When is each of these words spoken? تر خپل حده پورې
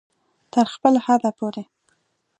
تر 0.53 0.65
خپل 0.73 0.93
حده 1.05 1.31
پورې 1.37 1.63